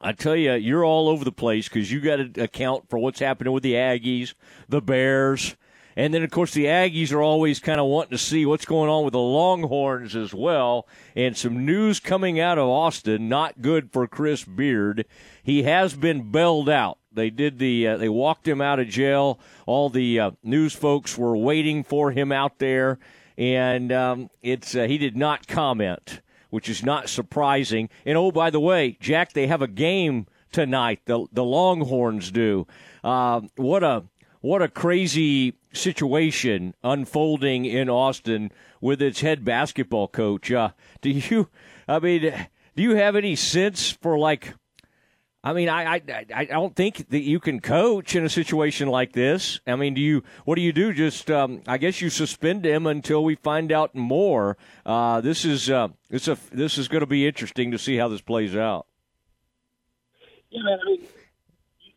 [0.00, 3.20] I tell you, you're all over the place because you got to account for what's
[3.20, 4.34] happening with the Aggies,
[4.68, 5.56] the Bears,
[5.96, 8.88] and then of course the Aggies are always kind of wanting to see what's going
[8.88, 10.86] on with the Longhorns as well.
[11.16, 15.06] And some news coming out of Austin, not good for Chris Beard.
[15.42, 16.98] He has been bailed out.
[17.10, 19.40] They did the uh, they walked him out of jail.
[19.66, 23.00] All the uh, news folks were waiting for him out there,
[23.36, 26.20] and um, it's uh, he did not comment
[26.50, 27.88] which is not surprising.
[28.04, 31.00] And oh, by the way, Jack, they have a game tonight.
[31.04, 32.66] The the Longhorns do.
[33.04, 34.04] Uh, what a
[34.40, 40.50] what a crazy situation unfolding in Austin with its head basketball coach.
[40.50, 41.48] Uh, do you?
[41.86, 42.32] I mean,
[42.76, 44.54] do you have any sense for like?
[45.48, 49.14] I mean, I, I I don't think that you can coach in a situation like
[49.14, 49.60] this.
[49.66, 50.22] I mean, do you?
[50.44, 50.92] What do you do?
[50.92, 54.58] Just um, I guess you suspend him until we find out more.
[54.84, 58.08] Uh, this is uh, this a this is going to be interesting to see how
[58.08, 58.88] this plays out.
[60.50, 61.08] Yeah, I mean,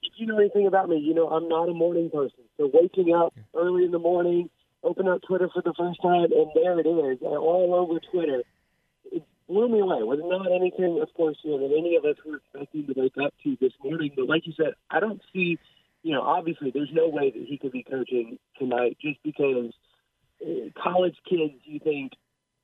[0.02, 2.46] if you know anything about me, you know I'm not a morning person.
[2.56, 4.50] So waking up early in the morning,
[4.82, 8.44] open up Twitter for the first time, and there it is, all over Twitter
[9.52, 10.02] blew me away.
[10.04, 13.18] Was not anything, of course, you know, that any of us were expecting to wake
[13.24, 14.12] up to this morning.
[14.16, 15.60] But like you said, I don't see,
[16.04, 19.74] you know, obviously there's no way that he could be coaching tonight just because
[20.42, 22.14] uh, college kids, you think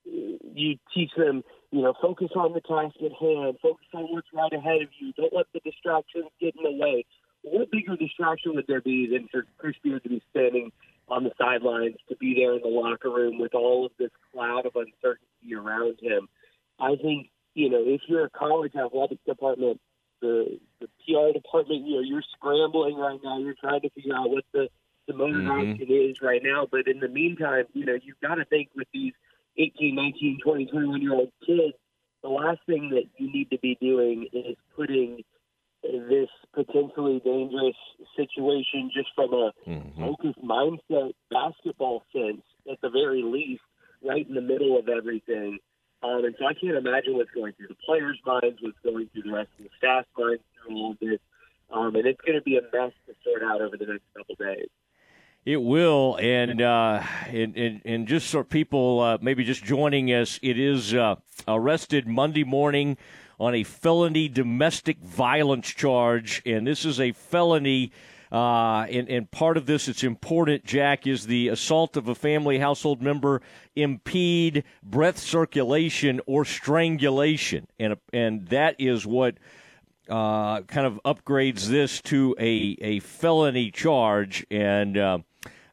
[0.08, 4.28] uh, you teach them, you know, focus on the task at hand, focus on what's
[4.34, 5.12] right ahead of you.
[5.14, 7.06] Don't let the distractions get in the way.
[7.44, 10.72] What bigger distraction would there be than for Chris Beard to be standing
[11.10, 14.66] on the sidelines, to be there in the locker room with all of this cloud
[14.66, 16.28] of uncertainty around him?
[16.80, 19.80] I think you know if you're a college athletic department,
[20.22, 23.40] the the PR department, you know, you're scrambling right now.
[23.40, 24.70] You're trying to figure out what the
[25.08, 25.82] the motor mm-hmm.
[25.82, 26.68] is right now.
[26.70, 29.14] But in the meantime, you know, you've got to think with these
[29.58, 31.74] 18, 19, 20, 21 year old kids,
[32.22, 35.24] the last thing that you need to be doing is putting
[35.84, 37.76] this potentially dangerous
[38.16, 40.02] situation just from a mm-hmm.
[40.02, 43.62] focused mindset basketball sense at the very least
[44.04, 45.60] right in the middle of everything
[46.04, 49.24] um, and so I can't imagine what's going through the players' minds, what's going through
[49.24, 51.20] the rest of the staff's minds through all of this.
[51.72, 54.36] Um, and it's going to be a mess to sort out over the next couple
[54.36, 54.70] days.
[55.44, 60.40] It will, and uh, and, and, and just for people uh, maybe just joining us,
[60.42, 61.16] it is uh,
[61.48, 62.98] arrested Monday morning
[63.40, 67.92] on a felony domestic violence charge, and this is a felony
[68.32, 72.60] uh, and, and part of this, it's important, Jack, is the assault of a family
[72.60, 73.42] household member
[73.76, 77.68] impede breath circulation or strangulation.
[77.80, 79.38] And, and that is what
[80.10, 84.46] uh, kind of upgrades this to a, a felony charge.
[84.50, 85.20] And uh,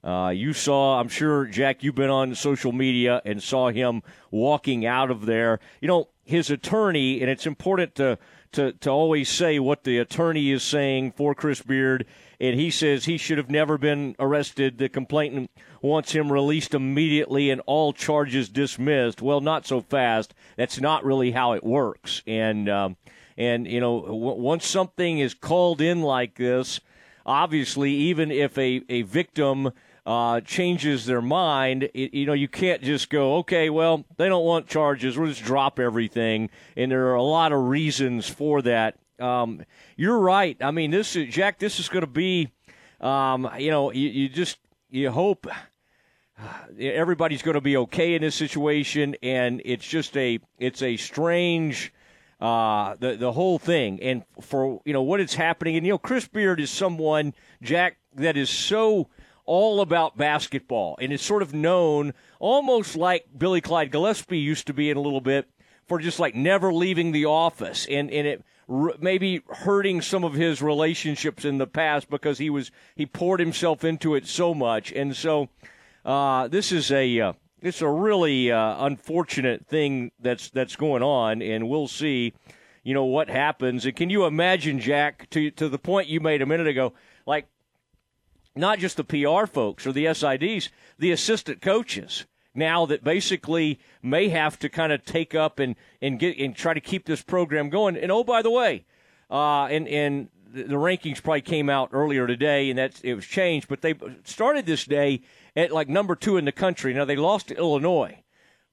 [0.02, 4.86] uh, you saw, I'm sure, Jack, you've been on social media and saw him walking
[4.86, 5.60] out of there.
[5.80, 8.18] You know, his attorney, and it's important to,
[8.52, 12.06] to, to always say what the attorney is saying for Chris Beard
[12.40, 14.78] and he says he should have never been arrested.
[14.78, 15.50] The complainant
[15.82, 19.22] wants him released immediately and all charges dismissed.
[19.22, 20.34] Well, not so fast.
[20.56, 22.22] That's not really how it works.
[22.26, 22.96] And um,
[23.36, 26.80] and you know, w- once something is called in like this,
[27.26, 29.72] obviously, even if a a victim
[30.06, 34.44] uh, changes their mind, it, you know, you can't just go, okay, well, they don't
[34.44, 35.16] want charges.
[35.16, 36.50] We'll just drop everything.
[36.76, 38.96] And there are a lot of reasons for that.
[39.20, 39.62] Um,
[39.96, 40.56] you're right.
[40.60, 41.58] I mean, this is Jack.
[41.58, 42.50] This is going to be,
[43.00, 44.58] um, you know, you, you just
[44.90, 45.46] you hope
[46.80, 51.92] everybody's going to be okay in this situation, and it's just a it's a strange.
[52.40, 55.98] Uh, the the whole thing, and for you know what is happening, and you know
[55.98, 57.32] Chris Beard is someone
[57.62, 59.08] Jack that is so
[59.46, 64.74] all about basketball, and it's sort of known almost like Billy Clyde Gillispie used to
[64.74, 65.48] be in a little bit
[65.86, 70.62] for just like never leaving the office, and and it maybe hurting some of his
[70.62, 75.14] relationships in the past because he was he poured himself into it so much, and
[75.16, 75.48] so
[76.04, 77.32] uh, this is a uh,
[77.62, 82.34] it's a really uh, unfortunate thing that's that's going on, and we'll see,
[82.82, 83.86] you know, what happens.
[83.86, 86.92] And can you imagine, Jack, to to the point you made a minute ago,
[87.26, 87.46] like
[88.54, 90.68] not just the PR folks or the SIDs,
[90.98, 96.18] the assistant coaches now that basically may have to kind of take up and, and
[96.18, 97.96] get and try to keep this program going.
[97.96, 98.84] And oh, by the way,
[99.30, 103.68] uh, and and the rankings probably came out earlier today, and that it was changed.
[103.68, 105.22] But they started this day
[105.56, 106.94] at like number two in the country.
[106.94, 108.22] Now they lost to Illinois,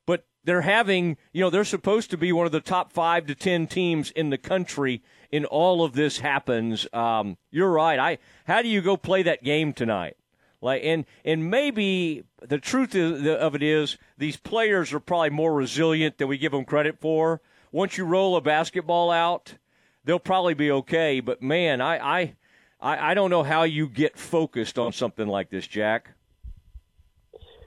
[0.05, 3.35] but they're having you know they're supposed to be one of the top five to
[3.35, 5.01] ten teams in the country.
[5.31, 7.97] In all of this happens, um, you're right.
[7.97, 10.17] I how do you go play that game tonight?
[10.61, 16.19] Like and and maybe the truth of it is these players are probably more resilient
[16.19, 17.41] than we give them credit for.
[17.71, 19.55] Once you roll a basketball out,
[20.03, 21.19] they'll probably be okay.
[21.19, 22.35] But man, I, I,
[22.79, 26.11] I, I don't know how you get focused on something like this, Jack.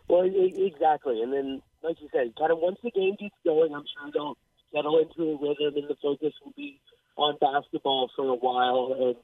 [0.06, 3.84] Well, exactly, and then like you said, kind of once the game gets going, I'm
[3.84, 4.36] sure they'll
[4.72, 6.80] settle into a rhythm, and the focus will be
[7.16, 8.94] on basketball for a while.
[9.00, 9.16] And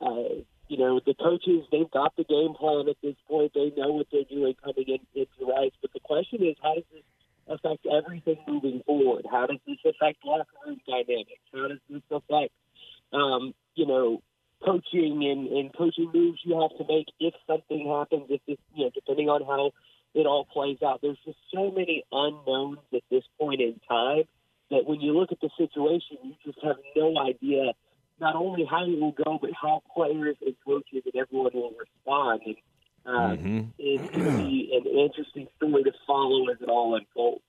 [0.00, 0.42] uh,
[0.72, 3.52] you know, the coaches they've got the game plan at this point.
[3.54, 5.76] They know what they're doing coming in, into ice.
[5.82, 7.02] But the question is, how does this
[7.46, 9.26] affect everything moving forward?
[9.30, 11.44] How does this affect locker room dynamics?
[11.52, 12.54] How does this affect,
[13.12, 14.22] um, you know,
[14.64, 18.28] coaching and, and coaching moves you have to make if something happens?
[18.30, 19.72] If this, you know, depending on how
[20.14, 24.24] it all plays out, there's just so many unknowns at this point in time
[24.70, 27.74] that when you look at the situation, you just have no idea
[28.22, 32.40] not only how it will go, but how players and coaches and everyone will respond.
[32.46, 32.56] And
[33.04, 33.60] uh, mm-hmm.
[33.78, 37.41] it's going to be an interesting story to follow as it all unfolds.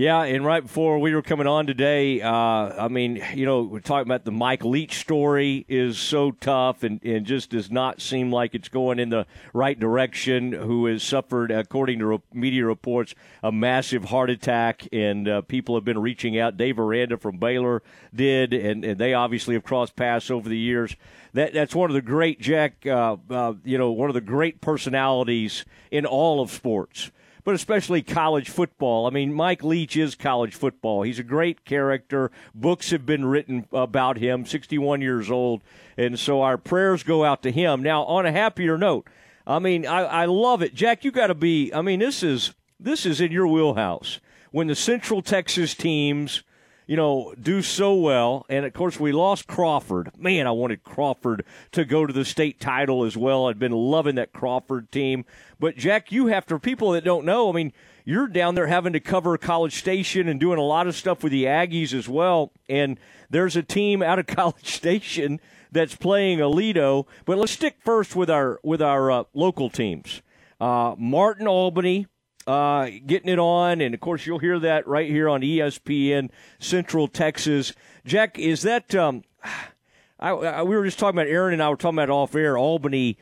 [0.00, 3.80] Yeah, and right before we were coming on today, uh, I mean, you know, we're
[3.80, 8.32] talking about the Mike Leach story is so tough and, and just does not seem
[8.32, 10.52] like it's going in the right direction.
[10.52, 15.84] Who has suffered, according to media reports, a massive heart attack, and uh, people have
[15.84, 16.56] been reaching out.
[16.56, 17.82] Dave Aranda from Baylor
[18.14, 20.96] did, and, and they obviously have crossed paths over the years.
[21.34, 24.62] That that's one of the great Jack, uh, uh you know, one of the great
[24.62, 27.10] personalities in all of sports
[27.44, 29.06] but especially college football.
[29.06, 31.02] I mean, Mike Leach is college football.
[31.02, 32.30] He's a great character.
[32.54, 35.62] Books have been written about him, 61 years old.
[35.96, 37.82] And so our prayers go out to him.
[37.82, 39.06] Now, on a happier note,
[39.46, 40.74] I mean, I, I love it.
[40.74, 44.20] Jack, you got to be, I mean, this is, this is in your wheelhouse.
[44.52, 46.42] When the Central Texas teams
[46.90, 48.44] you know, do so well.
[48.48, 50.10] And of course, we lost Crawford.
[50.18, 53.46] Man, I wanted Crawford to go to the state title as well.
[53.46, 55.24] I'd been loving that Crawford team.
[55.60, 57.72] But Jack, you have to, people that don't know, I mean,
[58.04, 61.30] you're down there having to cover College Station and doing a lot of stuff with
[61.30, 62.50] the Aggies as well.
[62.68, 62.98] And
[63.30, 65.38] there's a team out of College Station
[65.70, 67.06] that's playing Aledo.
[67.24, 70.22] But let's stick first with our with our uh, local teams.
[70.60, 72.08] Uh, Martin Albany
[72.46, 77.08] uh, getting it on, and of course you'll hear that right here on ESPN Central
[77.08, 77.72] Texas.
[78.04, 78.94] Jack, is that?
[78.94, 79.24] Um,
[80.20, 82.58] I, I, we were just talking about Aaron and I were talking about off air.
[82.58, 83.16] Albany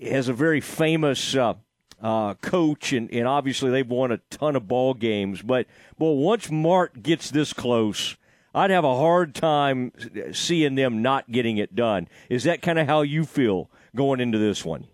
[0.00, 1.54] has a very famous uh,
[2.00, 5.42] uh, coach, and, and obviously they've won a ton of ball games.
[5.42, 5.66] But
[5.98, 8.16] well, once Mart gets this close,
[8.54, 9.90] I'd have a hard time
[10.32, 12.06] seeing them not getting it done.
[12.28, 14.86] Is that kind of how you feel going into this one?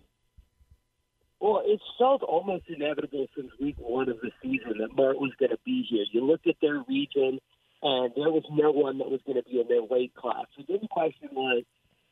[1.41, 5.49] Well, it felt almost inevitable since week one of the season that Mart was going
[5.49, 6.05] to be here.
[6.11, 7.39] You looked at their region,
[7.81, 10.45] and there was no one that was going to be in their weight class.
[10.55, 11.63] So then the question was,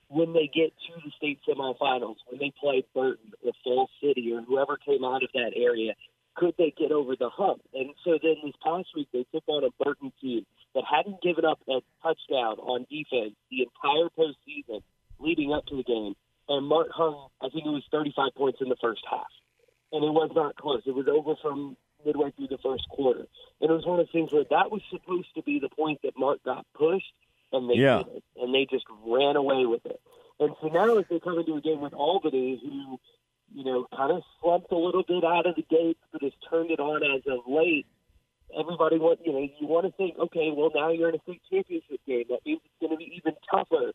[0.08, 4.42] when they get to the state semifinals, when they play Burton or Falls City or
[4.42, 5.94] whoever came out of that area,
[6.36, 7.62] could they get over the hump?
[7.76, 11.46] And so then this past week they took on a Burton team that hadn't given
[11.46, 14.82] up a touchdown on defense the entire postseason
[15.20, 16.16] leading up to the game
[16.50, 19.28] and Mart hung, I think it was 35 points in the first half.
[19.92, 20.82] And it was not close.
[20.86, 23.26] It was over from midway through the first quarter.
[23.62, 26.00] And it was one of the things where that was supposed to be the point
[26.04, 27.14] that Mart got pushed,
[27.54, 28.00] and they yeah.
[28.00, 28.24] did it.
[28.36, 30.02] And they just ran away with it.
[30.40, 33.00] And so now as they come into a game with Albany, who,
[33.54, 36.72] you know, kind of slumped a little bit out of the gates, but has turned
[36.72, 37.86] it on as of late,
[38.58, 41.42] everybody want you know you want to think okay well now you're in a state
[41.52, 43.92] championship game that means it's going to be even tougher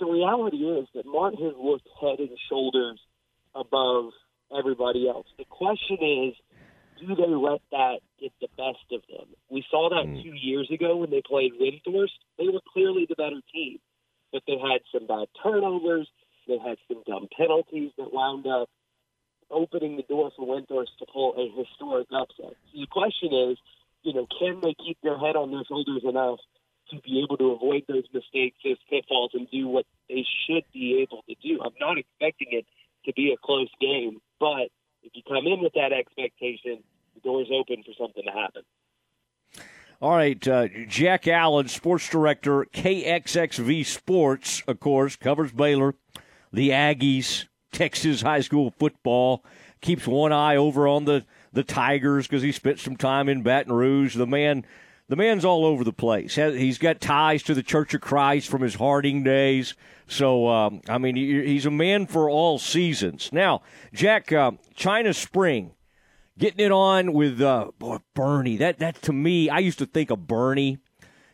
[0.00, 2.98] the reality is that Martin has looked head and shoulders
[3.54, 4.12] above
[4.56, 5.26] everybody else.
[5.38, 6.34] The question is,
[7.00, 9.28] do they let that get the best of them?
[9.48, 10.22] We saw that mm.
[10.22, 12.16] two years ago when they played Windthorst.
[12.38, 13.78] They were clearly the better team,
[14.32, 16.08] but they had some bad turnovers.
[16.46, 18.68] They had some dumb penalties that wound up
[19.50, 22.56] opening the door for Windthorst to pull a historic upset.
[22.72, 23.58] So the question is,
[24.02, 26.38] you know, can they keep their head on their shoulders enough
[26.90, 31.00] to be able to avoid those mistakes, those pitfalls, and do what they should be
[31.02, 31.60] able to do.
[31.62, 32.66] I'm not expecting it
[33.06, 34.68] to be a close game, but
[35.02, 36.82] if you come in with that expectation,
[37.14, 38.62] the door's open for something to happen.
[40.00, 45.94] All right, uh, Jack Allen, sports director, KXXV Sports, of course, covers Baylor,
[46.52, 49.44] the Aggies, Texas high school football,
[49.82, 53.74] keeps one eye over on the, the Tigers because he spent some time in Baton
[53.74, 54.16] Rouge.
[54.16, 54.64] The man
[55.10, 56.36] the man's all over the place.
[56.36, 59.74] He's got ties to the Church of Christ from his Harding days.
[60.06, 63.28] So, um, I mean, he's a man for all seasons.
[63.32, 63.62] Now,
[63.92, 65.72] Jack, uh, China Spring,
[66.38, 68.56] getting it on with uh, boy, Boerne.
[68.60, 70.78] That, that to me, I used to think of Boerne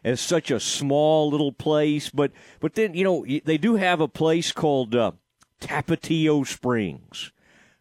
[0.03, 4.09] as such a small little place, but but then you know they do have a
[4.09, 5.13] place called uh,
[5.61, 7.31] Tapatio Springs.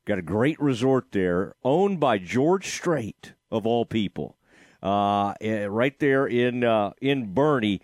[0.04, 4.36] Got a great resort there, owned by George Strait of all people
[4.84, 7.80] uh, eh, right there in uh, in Boerne.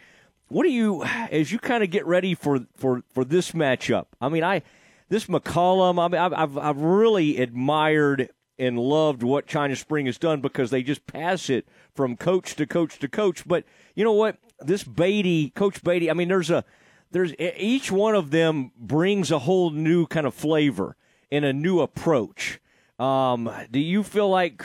[0.50, 4.08] what do you as you kind of get ready for for for this matchup?
[4.20, 4.62] I mean, I
[5.10, 6.04] this McCollum.
[6.04, 8.30] I mean, I've I've really admired
[8.62, 12.68] and loved what China Spring has done because they just pass it from coach to
[12.68, 13.48] coach to coach.
[13.48, 14.38] But you know what?
[14.60, 16.12] This Beatty, Coach Beatty.
[16.12, 16.64] I mean, there's a
[17.12, 20.96] there's each one of them brings a whole new kind of flavor
[21.32, 22.60] and a new approach.
[23.00, 24.64] Um, do you feel like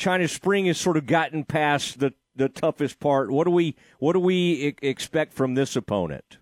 [0.00, 3.30] China Spring has sort of gotten past the the toughest part?
[3.30, 6.38] What do we what do we expect from this opponent?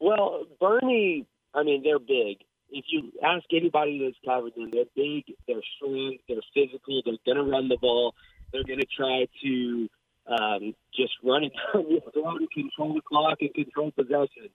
[0.00, 2.38] Well, Boerne, I mean, they're big.
[2.70, 7.44] If you ask anybody that's covered them, they're big, they're strong, they're physical, they're going
[7.44, 8.14] to run the ball,
[8.50, 9.88] they're going to try to
[10.26, 14.48] um, just run it down your throat and control the clock and control possession.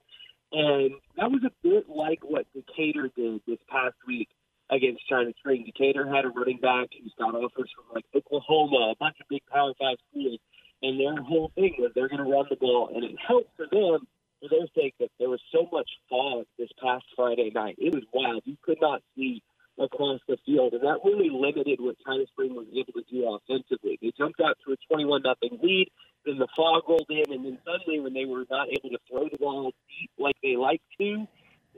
[0.50, 4.30] And that was a bit like what Decatur did this past week
[4.70, 5.64] against China Spring.
[5.64, 9.42] Decatur had a running back who's got offers from like Oklahoma, a bunch of big
[9.52, 10.40] Power Five schools,
[10.82, 13.66] and their whole thing was they're going to run the ball, and it helped for
[13.70, 14.06] them
[14.40, 17.76] for their sake that there was so much fog this past Friday night.
[17.78, 18.42] It was wild.
[18.44, 19.42] You could not see
[19.78, 23.98] across the field, and that really limited what China Spring was able to do offensively.
[24.00, 25.90] They jumped out to a 21 nothing lead,
[26.24, 29.28] then the fog rolled in, and then suddenly when they were not able to throw
[29.28, 31.26] the ball deep like they like to,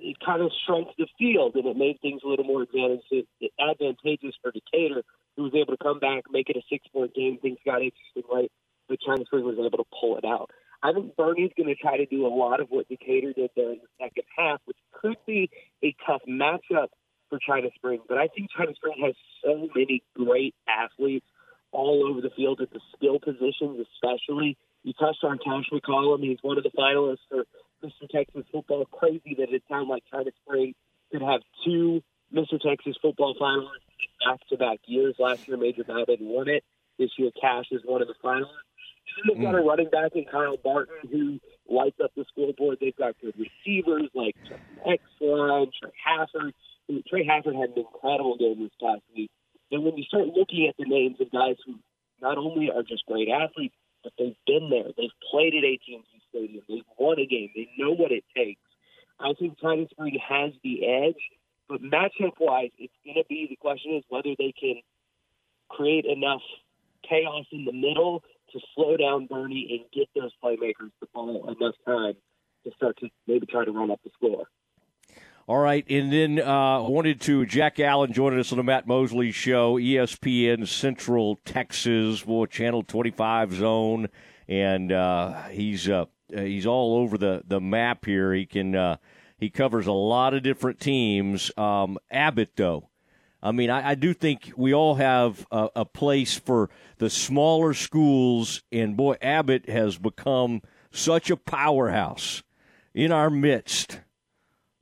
[0.01, 4.51] it kind of shrunk the field, and it made things a little more advantageous for
[4.53, 5.03] Decatur,
[5.37, 7.39] who was able to come back, make it a six-point game.
[7.41, 8.51] Things got interesting right,
[8.89, 10.51] but China Spring was able to pull it out.
[10.83, 13.73] I think Boerne's going to try to do a lot of what Decatur did there
[13.73, 15.51] in the second half, which could be
[15.83, 16.89] a tough matchup
[17.29, 18.01] for China Spring.
[18.09, 19.15] But I think China Spring has
[19.45, 21.27] so many great athletes
[21.73, 24.57] all over the field at the skill positions, especially.
[24.85, 26.23] You touched on Cash McCollum.
[26.23, 27.45] He's one of the finalists for
[27.83, 28.09] Mr.
[28.11, 28.85] Texas football.
[28.87, 30.75] Crazy that it sounds like China Spring
[31.13, 32.61] could have two Mr.
[32.61, 33.87] Texas football finalists
[34.25, 35.15] back to back years.
[35.19, 36.65] Last year, Major Bowden won it.
[36.99, 38.67] This year, Cash is one of the finalists.
[39.17, 39.67] And they've got a mm.
[39.67, 42.79] running back in Kyle Barton who lights up the scoreboard.
[42.81, 44.37] They've got good receivers like
[44.87, 46.55] X Line, Trey Hafford.
[47.09, 49.31] Trey Hafford had an incredible game this past week.
[49.71, 51.77] And when you start looking at the names of guys who
[52.21, 56.63] not only are just great athletes, but they've been there, they've played at AT&T Stadium,
[56.69, 58.61] they've won a game, they know what it takes.
[59.21, 61.21] I think China Spring has the edge,
[61.69, 64.77] but matchup-wise, it's going to be the question is whether they can
[65.69, 66.43] create enough
[67.09, 71.75] chaos in the middle to slow down Boerne and get those playmakers the ball enough
[71.85, 72.15] time
[72.65, 74.47] to start to maybe try to run up the score.
[75.49, 79.33] All right, and then uh, wanted to Jack Allen joining us on the Matt Mosley
[79.33, 84.09] Show, ESPN Central Texas, well, Channel 25 zone,
[84.47, 88.35] and uh, he's uh, he's all over the, the map here.
[88.35, 88.99] He can uh,
[89.39, 91.51] he covers a lot of different teams.
[91.57, 92.91] Um, Abbott, though,
[93.43, 97.73] I mean, I, I, do think we all have a, a place for the smaller
[97.73, 102.43] schools, and boy, Abbott has become such a powerhouse
[102.93, 104.01] in our midst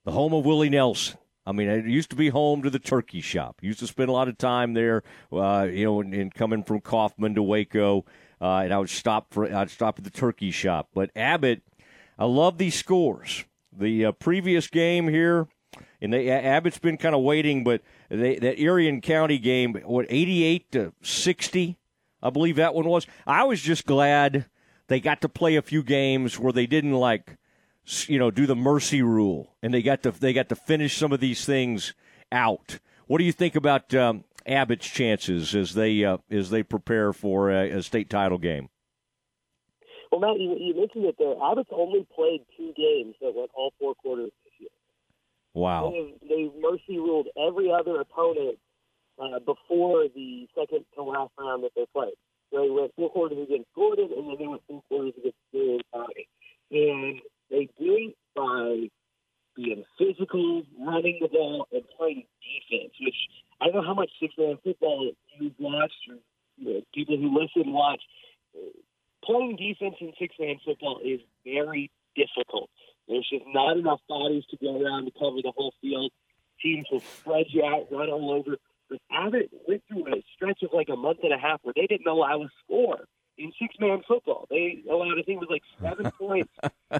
[0.07, 1.19] the home of Willie Nelson.
[1.45, 3.59] I mean, it used to be home to the turkey shop.
[3.61, 7.35] Used to spend a lot of time there, uh, you know, and, coming from Kaufman
[7.35, 8.05] to Waco,
[8.41, 10.89] uh, and I would stop for I'd stop at the turkey shop.
[10.95, 11.63] But Abbott,
[12.19, 13.45] I love these scores.
[13.77, 15.49] The uh, previous game here,
[16.01, 20.73] and they, Abbott's been kind of waiting, but they, that Irion County game, what eighty-eight
[20.73, 21.77] to sixty,
[22.23, 23.07] I believe that one was.
[23.27, 24.47] I was just glad
[24.87, 27.37] they got to play a few games where they didn't like
[28.09, 31.13] you know, do the mercy rule, and they got to they got to finish some
[31.13, 31.95] of these things
[32.33, 32.79] out.
[33.07, 37.51] What do you think about um, Abbott's chances as they uh, as they prepare for
[37.51, 38.69] a, a, state title game?
[40.11, 41.35] Well, Matt, you, you mentioned it there.
[41.35, 44.69] Abbott's only played two games that went all four quarters this year.
[45.55, 45.93] Wow!
[45.93, 48.59] They, they mercy ruled every other opponent
[49.23, 52.15] uh, before the second to last round that they played.
[52.53, 56.29] They went four quarters against Gordon, and then they went four quarters against Marion County.
[56.71, 58.89] And they do it by
[59.55, 62.93] being physical, running the ball, and playing defense.
[63.01, 63.15] Which
[63.61, 66.17] I don't know how much six man football you've watched, or
[66.59, 68.03] you know, people who listen watch.
[69.25, 72.71] Playing defense in six man football is very difficult.
[73.09, 76.13] There's just not enough bodies to go around to cover the whole field.
[76.63, 78.57] Teams will spread you out, run all over.
[78.89, 81.87] But Abbott went through a stretch of like a month and a half where they
[81.87, 83.07] didn't allow a score
[83.39, 84.47] in six man football.
[84.51, 86.53] They allowed, I think it was like seven points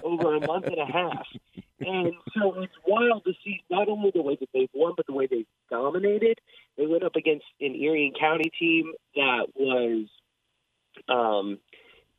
[0.03, 1.25] over a month and a half.
[1.79, 5.13] And so it's wild to see not only the way that they've won, but the
[5.13, 6.39] way they've dominated.
[6.77, 10.07] They went up against an Irion County team that was
[11.07, 11.59] um,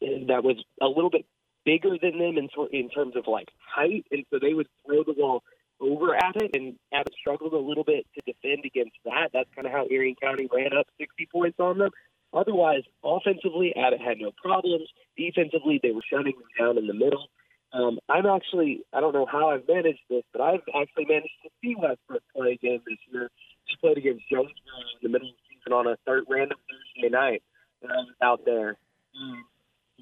[0.01, 1.27] that was a little bit
[1.65, 5.13] bigger than them in, in terms of like height, and so they would throw the
[5.13, 5.43] ball
[5.81, 9.31] over Abbott, and Abbott struggled a little bit to defend against that.
[9.33, 11.91] That's kind of how Irion County ran up 60 points on them.
[12.33, 14.89] Otherwise, offensively, Abbott had no problems.
[15.17, 17.29] Defensively, they were shutting them down in the middle.
[17.73, 21.51] Um, I'm actually, I don't know how I've managed this, but I've actually managed to
[21.63, 23.31] see Westbrook play a game this year.
[23.65, 27.11] He played against Jonesboro in the middle of the season on a third random Thursday
[27.11, 27.43] night
[28.23, 28.79] out there.
[29.21, 29.45] Um,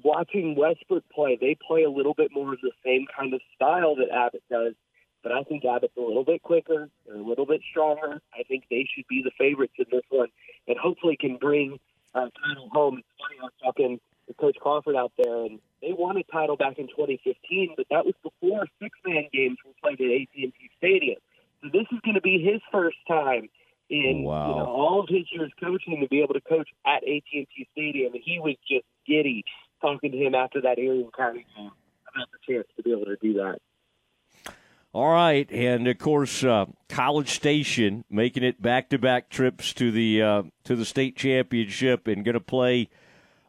[0.03, 3.95] watching Westbrook play, they play a little bit more of the same kind of style
[3.95, 4.73] that Abbott does,
[5.21, 8.21] but I think Abbott's a little bit quicker, a little bit stronger.
[8.33, 10.29] I think they should be the favorites in this one,
[10.67, 11.79] and hopefully can bring
[12.13, 12.99] uh, title home.
[12.99, 16.57] It's funny, I was talking to Coach Crawford out there, and they won a title
[16.57, 21.17] back in 2015, but that was before six-man games were played at AT&T Stadium.
[21.61, 23.49] So this is going to be his first time
[23.89, 24.49] in wow.
[24.49, 28.13] you know, all of his years coaching to be able to coach at AT&T Stadium,
[28.13, 29.43] and he was just giddy
[29.81, 31.71] talking to him after that Irion County game
[32.13, 33.59] about the chance to be able to do that.
[34.97, 40.43] All right, and of course, uh, College Station making it back-to-back trips to the uh,
[40.63, 42.89] to the state championship and going to play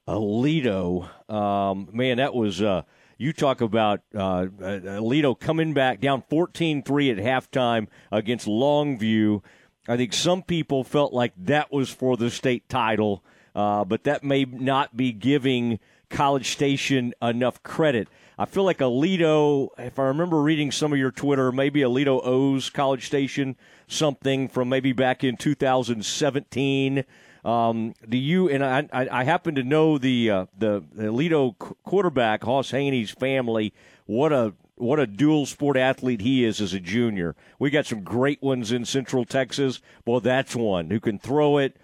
[0.07, 1.09] Aledo.
[1.31, 2.83] Um, man, that was uh,
[3.17, 9.43] you talk about uh, Aledo coming back down 14-3 at halftime against Longview.
[9.88, 13.25] I think some people felt like that was for the state title,
[13.55, 15.78] uh, but that may not be giving
[16.11, 18.07] College Station enough credit.
[18.40, 22.71] I feel like Aledo, if I remember reading some of your Twitter, maybe Aledo owes
[22.71, 23.57] College Station
[23.88, 27.04] something from maybe back in 2017.
[27.45, 32.45] Um, do you and I, I, happen to know the uh, the, the Aledo quarterback
[32.45, 33.73] Hauss Hejny's family.
[34.07, 37.35] What a what a dual sport athlete he is as a junior.
[37.59, 39.80] We got some great ones in Central Texas.
[40.07, 41.76] Well, that's one who can throw it,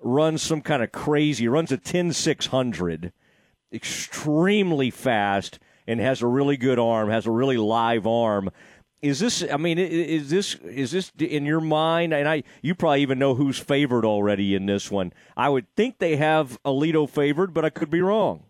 [0.00, 3.12] runs some kind of crazy, runs a 10 600
[3.72, 8.50] extremely fast and has a really good arm, has a really live arm.
[9.00, 9.44] Is this?
[9.50, 12.12] I mean, is this is this in your mind?
[12.12, 15.12] And I, you probably even know who's favored already in this one.
[15.36, 18.44] I would think they have Aledo favored, but I could be wrong.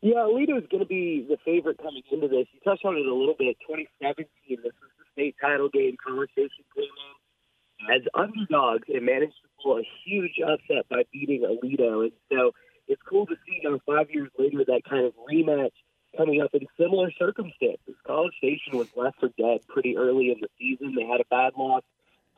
[0.00, 2.46] Yeah, Aledo is going to be the favorite coming into this.
[2.52, 3.56] You touched on it a little bit.
[3.66, 5.96] 2017, this was the state title game.
[6.06, 12.02] Conversation came in as underdogs and managed to pull a huge upset by beating Aledo,
[12.02, 12.52] and so
[12.88, 15.72] it's cool to see now five years later that kind of rematch
[16.16, 17.94] coming up in similar circumstances.
[18.06, 20.94] College Station was left for dead pretty early in the season.
[20.94, 21.82] They had a bad loss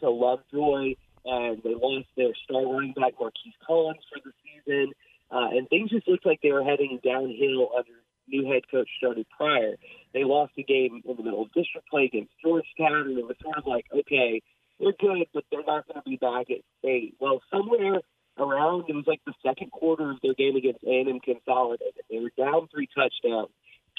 [0.01, 4.93] to Lovejoy, and they lost their star running back Marquise Collins for the season.
[5.31, 7.93] Uh, and things just looked like they were heading downhill under
[8.27, 9.77] new head coach Jody Pryor.
[10.13, 13.37] They lost a game in the middle of district play against Georgetown, and it was
[13.43, 14.43] sort of like, okay,
[14.81, 17.15] they're good, but they're not going to be back at state.
[17.21, 18.01] Well, somewhere
[18.41, 18.85] around.
[18.89, 22.03] It was like the second quarter of their game against A&M Consolidated.
[22.11, 23.51] They were down three touchdowns,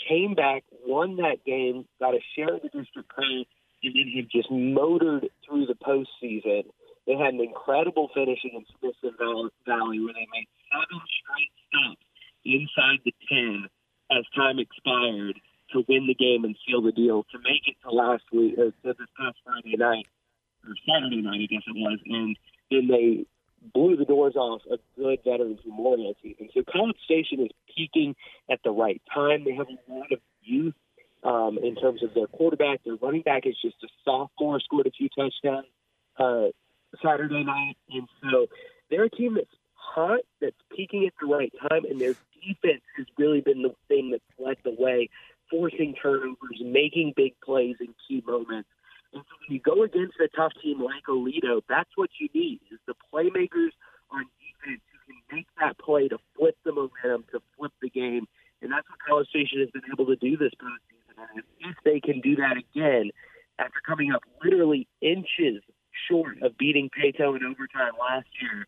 [0.10, 3.46] came back, won that game, got a share of the district crown,
[3.84, 6.64] and then have just motored through the postseason.
[7.08, 12.02] They had an incredible finish against Smithson Valley where they made seven straight stops
[12.46, 13.68] inside the 10
[14.12, 15.40] as time expired
[15.74, 18.72] to win the game and seal the deal to make it to last week, or
[18.72, 20.06] to this past Friday night,
[20.68, 22.00] or Saturday night, I guess it was.
[22.06, 22.38] And
[22.70, 23.26] then they
[23.74, 26.50] blew the doors off a good Veterans Memorial season.
[26.54, 28.16] So College Station is peaking
[28.50, 29.44] at the right time.
[29.44, 30.74] They have a lot of youth
[31.24, 32.84] um, in terms of their quarterback.
[32.84, 35.68] Their running back is just a sophomore, scored a few touchdowns
[36.18, 36.48] uh,
[37.04, 38.48] Saturday night, and so
[38.90, 43.06] they're a team that's hot, that's peaking at the right time, and their defense has
[43.18, 45.10] really been the thing that's led the way,
[45.50, 48.70] forcing turnovers, making big plays in key moments.
[49.14, 52.62] And so when you go against a tough team like Aledo, that's what you need
[52.72, 53.76] is the playmakers
[54.10, 58.28] on defense who can make that play to flip the momentum, to flip the game.
[58.62, 61.28] And that's what College Station has been able to do this postseason.
[61.36, 63.12] And if they can do that again,
[63.60, 65.62] after coming up literally inches
[66.10, 68.66] short of beating Paetow in overtime last year,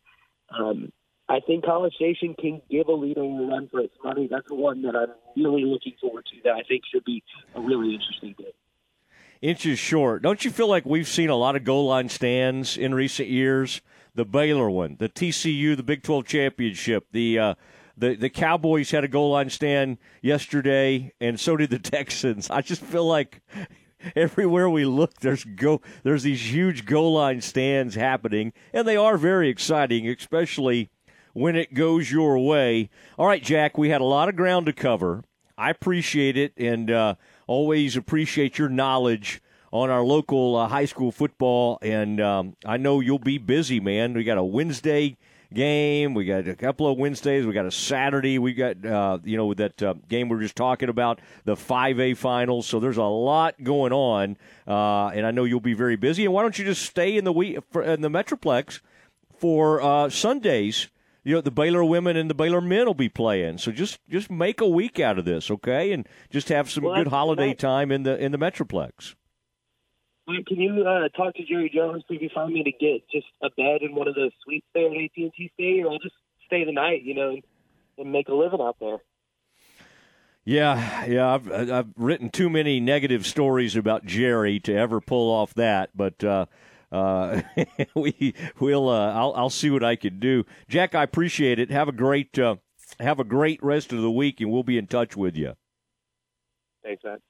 [0.50, 0.92] um,
[1.26, 4.28] I think College Station can give Aledo a run for its money.
[4.30, 6.36] That's one that I'm really looking forward to.
[6.44, 7.22] That I think should be
[7.54, 8.52] a really interesting game
[9.44, 10.22] inches short.
[10.22, 13.82] Don't you feel like we've seen a lot of goal line stands in recent years?
[14.14, 17.54] The Baylor one, the TCU, the Big 12 championship, the uh,
[17.96, 22.48] the the Cowboys had a goal line stand yesterday, and so did the Texans.
[22.48, 23.42] I just feel like
[24.16, 29.18] everywhere we look, there's go there's these huge goal line stands happening, and they are
[29.18, 30.90] very exciting, especially
[31.32, 32.88] when it goes your way.
[33.18, 35.24] All right, Jack, we had a lot of ground to cover.
[35.58, 37.14] I appreciate it, and uh,
[37.46, 39.40] always appreciate your knowledge
[39.72, 41.78] on our local uh, high school football.
[41.82, 44.14] And um, I know you'll be busy, man.
[44.14, 45.16] We got a Wednesday
[45.52, 46.14] game.
[46.14, 47.46] We got a couple of Wednesdays.
[47.46, 48.38] We got a Saturday.
[48.38, 52.16] We got uh, you know that uh, game we are just talking about the 5A
[52.16, 52.66] finals.
[52.66, 56.24] So there's a lot going on, uh, and I know you'll be very busy.
[56.24, 58.80] And why don't you just stay in the we in the Metroplex
[59.38, 60.88] for uh, Sundays.
[61.24, 63.58] You know, the Baylor women and the Baylor men will be playing.
[63.58, 65.92] So just just make a week out of this, okay?
[65.92, 69.14] And just have some Well, good holiday time in the in the Metroplex.
[70.26, 73.26] Wait, Can you uh, talk to Jerry Jones so you find me to get just
[73.42, 75.88] a bed in one of those suites there at AT&T Stadium?
[75.88, 76.14] I'll just
[76.46, 77.42] stay the night, you know, and,
[77.98, 78.98] and make a living out there.
[80.46, 85.54] Yeah, yeah, I've I've written too many negative stories about Jerry to ever pull off
[85.54, 86.46] that, but uh,
[86.94, 87.42] uh,
[87.94, 88.88] we will.
[88.88, 90.44] Uh, I'll I'll see what I can do.
[90.68, 91.70] Jack, I appreciate it.
[91.70, 92.56] Have a great uh,
[93.00, 95.54] have a great rest of the week, and we'll be in touch with you.
[96.84, 97.20] Thanks, Matt.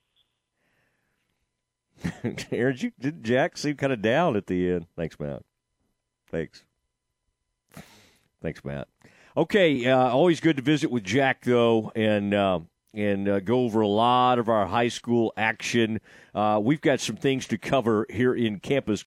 [2.51, 4.87] Aaron, you did Jack seem kind of down at the end.
[4.95, 5.41] Thanks, Matt.
[6.29, 6.63] Thanks.
[8.41, 8.87] Thanks, Matt.
[9.35, 12.59] Okay, uh, always good to visit with Jack though, and uh,
[12.93, 15.99] and uh, go over a lot of our high school action.
[16.33, 19.03] Uh, we've got some things to cover here in Campus